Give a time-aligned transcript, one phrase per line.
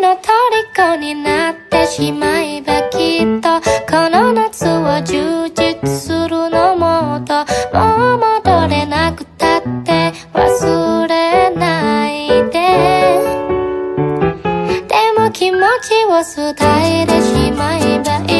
[0.00, 7.44] の虜になってしまえばきっとこの夏を充実するのもっと
[7.76, 12.60] もう戻れなくたって忘れないで。
[14.88, 16.22] でも気持ちを
[16.54, 18.39] 伝えてしまえばいい。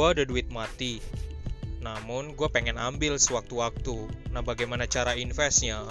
[0.00, 0.96] Gua ada duit mati.
[1.84, 4.08] Namun gue pengen ambil sewaktu-waktu.
[4.32, 5.84] Nah bagaimana cara investnya?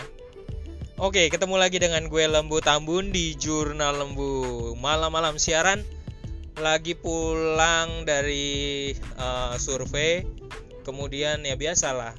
[0.98, 4.73] Oke, ketemu lagi dengan gue Lembu Tambun di Jurnal Lembu.
[4.81, 5.86] Malam-malam siaran
[6.58, 10.26] lagi pulang dari eh, survei.
[10.81, 12.17] Kemudian ya biasalah.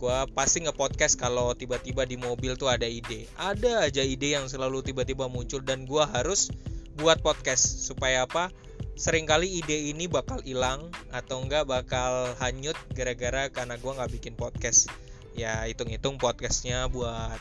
[0.00, 3.28] Gua pasti nge-podcast kalau tiba-tiba di mobil tuh ada ide.
[3.36, 6.48] Ada aja ide yang selalu tiba-tiba muncul dan gua harus
[6.96, 8.48] buat podcast supaya apa?
[8.96, 14.34] Sering kali ide ini bakal hilang atau enggak bakal hanyut gara-gara karena gua nggak bikin
[14.34, 14.88] podcast.
[15.36, 17.36] Ya hitung-hitung podcastnya buat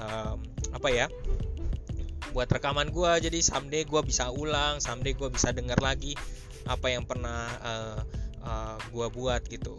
[0.00, 0.40] em,
[0.72, 1.06] apa ya
[2.32, 3.20] buat rekaman gua.
[3.20, 6.16] Jadi someday gua bisa ulang someday gua bisa denger lagi
[6.64, 8.00] apa yang pernah eh,
[8.40, 9.76] eh, gua buat gitu.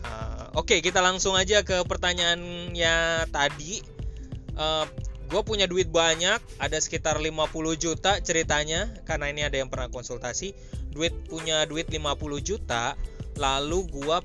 [0.00, 3.84] Eh, oke kita langsung aja ke pertanyaannya tadi.
[4.56, 4.86] Eh,
[5.28, 10.56] gue punya duit banyak ada sekitar 50 juta ceritanya karena ini ada yang pernah konsultasi.
[10.88, 12.96] Duit punya duit 50 juta
[13.36, 14.24] lalu gua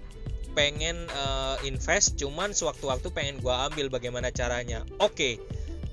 [0.55, 4.87] pengen eh, invest cuman sewaktu-waktu pengen gua ambil bagaimana caranya.
[5.03, 5.43] Oke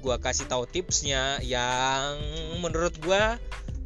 [0.00, 2.16] gua kasih tahu tipsnya yang
[2.62, 3.36] menurut gua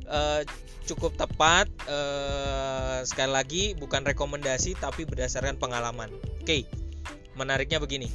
[0.07, 0.43] eh,
[0.85, 6.13] cukup tepat eh, sekali lagi bukan rekomendasi tapi berdasarkan pengalaman.
[6.45, 6.69] Oke
[7.35, 8.07] menariknya begini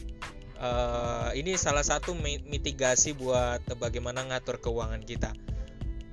[0.59, 5.31] Eh, ini salah satu mi- mitigasi buat bagaimana ngatur keuangan kita.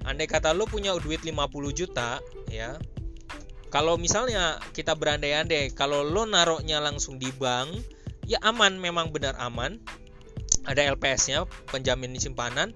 [0.06, 2.78] Andai kata lo punya duit 50 juta, ya.
[3.74, 7.74] Kalau misalnya kita berandai-andai, kalau lo naroknya langsung di bank,
[8.22, 9.82] ya aman, memang benar aman.
[10.62, 12.70] Ada LPS-nya, penjamin simpanan,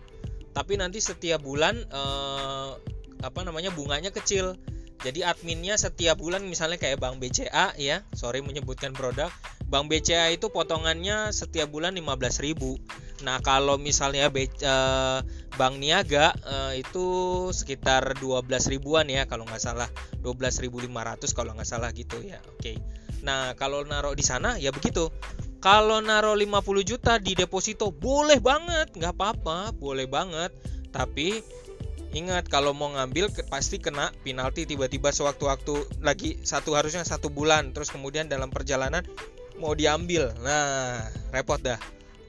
[0.50, 2.70] tapi nanti setiap bulan eh,
[3.22, 4.58] apa namanya bunganya kecil.
[5.06, 9.32] Jadi adminnya setiap bulan misalnya kayak Bank BCA ya, sorry menyebutkan produk,
[9.70, 12.58] Bank BCA itu potongannya setiap bulan 15.000.
[13.22, 15.18] Nah, kalau misalnya B- eh,
[15.54, 17.06] Bank Niaga eh, itu
[17.54, 19.86] sekitar 12 ribuan ya kalau nggak salah.
[20.26, 22.42] 12.500 kalau nggak salah gitu ya.
[22.58, 22.82] Oke.
[23.22, 25.06] Nah, kalau naruh di sana ya begitu.
[25.62, 30.50] Kalau naruh 50 juta di deposito boleh banget, nggak apa-apa, boleh banget.
[30.90, 31.38] Tapi
[32.10, 37.94] ingat kalau mau ngambil pasti kena penalti tiba-tiba sewaktu-waktu lagi satu harusnya satu bulan terus
[37.94, 39.06] kemudian dalam perjalanan
[39.60, 40.32] mau diambil.
[40.40, 41.76] Nah repot dah.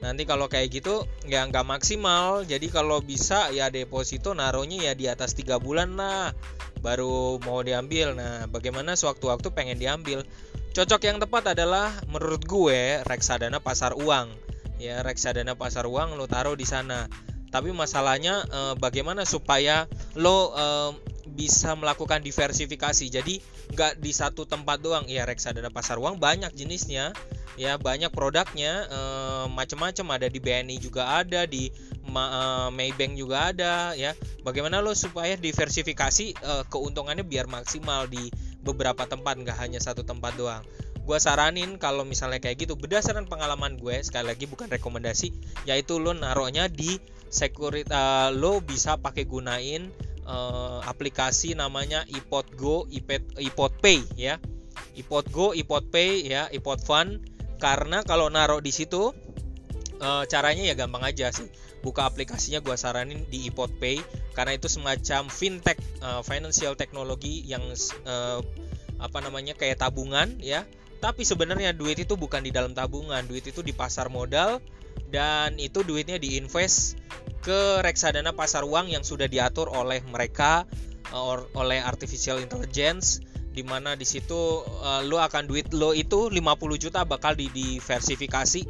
[0.04, 2.44] Nanti kalau kayak gitu ya nggak maksimal.
[2.44, 6.36] Jadi kalau bisa ya deposito naruhnya ya di atas tiga bulan lah.
[6.84, 8.12] Baru mau diambil.
[8.12, 10.26] Nah bagaimana sewaktu-waktu pengen diambil?
[10.72, 14.32] Cocok yang tepat adalah menurut gue reksadana pasar uang.
[14.76, 17.08] Ya reksadana pasar uang lo taruh di sana.
[17.52, 19.84] Tapi masalahnya eh, bagaimana supaya
[20.16, 20.90] lo eh,
[21.26, 23.06] bisa melakukan diversifikasi.
[23.08, 23.38] Jadi
[23.72, 25.06] nggak di satu tempat doang.
[25.06, 27.14] Ya reksadana pasar uang banyak jenisnya.
[27.60, 31.68] Ya banyak produknya eh, macam-macam ada di BNI juga ada di
[32.08, 34.16] Ma- eh, Maybank juga ada ya.
[34.42, 38.32] Bagaimana lo supaya diversifikasi eh, keuntungannya biar maksimal di
[38.64, 40.64] beberapa tempat nggak hanya satu tempat doang?
[41.02, 45.34] Gue saranin kalau misalnya kayak gitu berdasarkan pengalaman gue sekali lagi bukan rekomendasi
[45.66, 49.90] yaitu lo naruhnya di sekuritas lo bisa pakai gunain
[50.26, 54.38] eh, aplikasi namanya iPod Go, iPod, iPod Pay ya.
[54.96, 57.24] iPod Go, iPod Pay ya, iPod Fund
[57.62, 59.14] karena kalau naruh di situ
[60.02, 61.46] eh, caranya ya gampang aja sih.
[61.82, 63.98] Buka aplikasinya gua saranin di iPod Pay
[64.38, 67.62] karena itu semacam fintech eh, financial technology yang
[68.06, 68.40] eh,
[69.02, 70.62] apa namanya kayak tabungan ya.
[71.02, 74.62] Tapi sebenarnya duit itu bukan di dalam tabungan, duit itu di pasar modal
[75.10, 77.01] dan itu duitnya diinvest
[77.42, 80.64] ke reksadana pasar uang yang sudah diatur oleh mereka
[81.10, 83.20] eh, or- oleh artificial intelligence
[83.52, 86.40] di mana di situ eh, lo akan duit lo itu 50
[86.78, 88.62] juta bakal di diversifikasi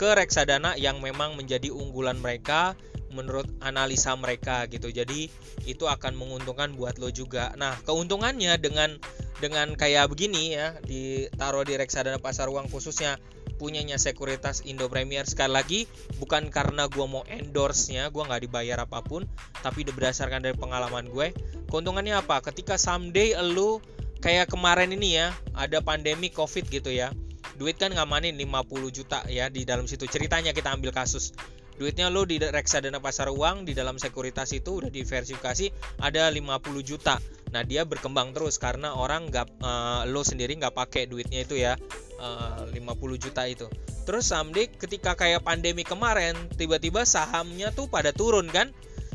[0.00, 2.72] ke reksadana yang memang menjadi unggulan mereka
[3.10, 4.88] menurut analisa mereka gitu.
[4.88, 5.28] Jadi
[5.66, 7.52] itu akan menguntungkan buat lo juga.
[7.58, 8.96] Nah, keuntungannya dengan
[9.42, 13.18] dengan kayak begini ya, ditaruh di reksadana pasar uang khususnya
[13.60, 15.80] punyanya sekuritas Indo Premier sekali lagi
[16.16, 19.28] bukan karena gua mau endorse-nya, gua nggak dibayar apa pun,
[19.60, 21.36] tapi berdasarkan dari pengalaman gue.
[21.68, 22.40] Keuntungannya apa?
[22.40, 23.84] Ketika someday lu
[24.24, 27.12] kayak kemarin ini ya, ada pandemi Covid gitu ya.
[27.60, 30.08] Duit kan ngamanin 50 juta ya di dalam situ.
[30.08, 31.36] Ceritanya kita ambil kasus.
[31.80, 35.72] duitnya lo di reksadana pasar uang di dalam sekuritas itu udah diversifikasi
[36.04, 37.16] ada 50 juta
[37.50, 41.74] nah dia berkembang terus karena orang nggak uh, lo sendiri nggak pakai duitnya itu ya
[42.22, 42.76] uh, 50
[43.18, 43.66] juta itu.
[44.06, 48.70] Terus someday ketika kayak pandemi kemarin tiba-tiba sahamnya tuh pada turun kan?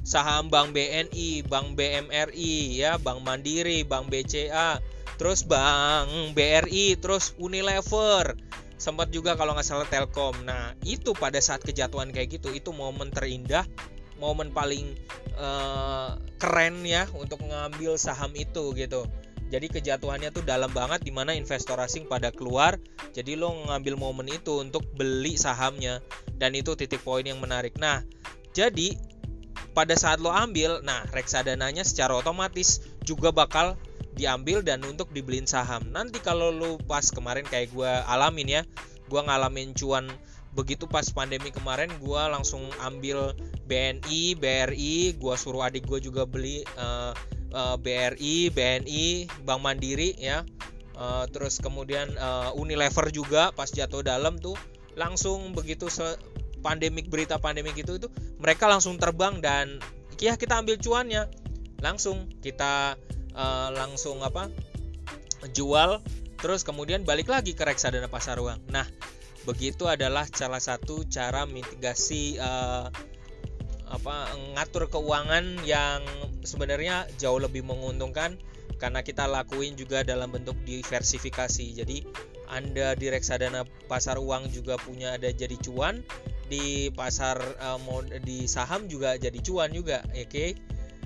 [0.05, 4.77] Saham Bank BNI, Bank BMRI, ya, Bank Mandiri, Bank BCA,
[5.17, 8.37] terus Bank BRI, terus Unilever,
[8.77, 10.45] sempat juga kalau nggak salah Telkom.
[10.45, 13.65] Nah itu pada saat kejatuhan kayak gitu itu momen terindah,
[14.19, 14.95] momen paling
[15.35, 19.07] uh, keren ya untuk ngambil saham itu gitu.
[19.45, 22.81] Jadi kejatuhannya tuh dalam banget di mana investor asing pada keluar.
[23.13, 26.01] Jadi lo ngambil momen itu untuk beli sahamnya
[26.35, 27.77] dan itu titik poin yang menarik.
[27.77, 28.01] Nah
[28.55, 28.97] jadi
[29.75, 33.75] pada saat lo ambil, nah reksadananya secara otomatis juga bakal
[34.15, 35.83] diambil dan untuk dibeliin saham.
[35.91, 38.61] Nanti kalau lo pas kemarin kayak gue alamin ya,
[39.11, 40.07] gue ngalamin cuan
[40.55, 43.35] begitu pas pandemi kemarin gue langsung ambil
[43.67, 47.11] BNI, BRI, gue suruh adik gue juga beli uh,
[47.51, 50.47] uh, BRI, BNI, Bank Mandiri ya.
[50.95, 54.55] Uh, terus kemudian uh, Unilever juga pas jatuh dalam tuh
[54.95, 55.91] langsung begitu
[56.63, 58.07] pandemik berita pandemik itu itu
[58.39, 59.83] mereka langsung terbang dan
[60.15, 61.27] ya kita ambil cuannya.
[61.83, 62.95] Langsung kita
[63.35, 64.47] uh, langsung apa?
[65.51, 65.99] Jual
[66.39, 68.71] terus kemudian balik lagi ke reksadana pasar uang.
[68.71, 68.87] Nah
[69.45, 72.89] begitu adalah salah satu cara mitigasi uh,
[73.85, 74.15] apa
[74.57, 76.01] ngatur keuangan yang
[76.41, 78.41] sebenarnya jauh lebih menguntungkan
[78.81, 82.01] karena kita lakuin juga dalam bentuk diversifikasi jadi
[82.49, 86.01] anda di reksadana pasar uang juga punya ada jadi cuan
[86.45, 87.79] di pasar uh,
[88.21, 90.49] di saham juga jadi cuan juga oke okay?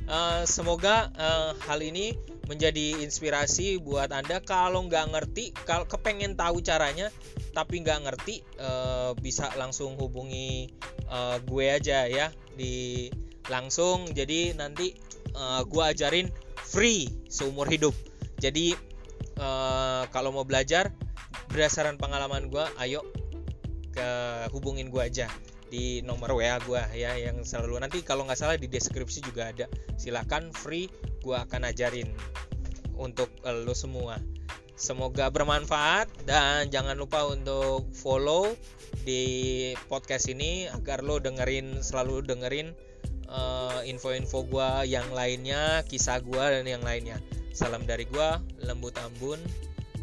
[0.07, 2.15] uh, eh, semoga uh, hal ini
[2.49, 4.41] menjadi inspirasi buat anda.
[4.41, 7.13] Kalau nggak ngerti kalau kepengen tahu caranya
[7.53, 10.73] tapi nggak ngerti uh, bisa langsung hubungi
[11.05, 13.07] uh, gue aja ya di
[13.53, 14.09] langsung.
[14.09, 14.97] Jadi nanti
[15.37, 16.33] uh, gue ajarin
[16.65, 17.93] free seumur hidup.
[18.41, 18.73] Jadi
[19.37, 20.89] uh, kalau mau belajar
[21.53, 23.05] berdasarkan pengalaman gue ayo
[23.93, 24.09] ke
[24.53, 25.29] hubungin gue aja
[25.69, 29.65] di nomor WA gue ya yang selalu nanti kalau nggak salah di deskripsi juga ada.
[29.95, 30.89] Silakan free
[31.21, 32.09] gue akan ajarin
[32.97, 34.17] untuk lo semua.
[34.79, 38.47] Semoga bermanfaat dan jangan lupa untuk follow
[39.03, 42.71] di podcast ini agar lo dengerin selalu dengerin
[43.27, 47.19] uh, info-info gue yang lainnya kisah gue dan yang lainnya.
[47.51, 48.29] Salam dari gue
[48.63, 49.37] lembu tambun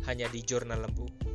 [0.05, 1.26] hanya di jurnal lembu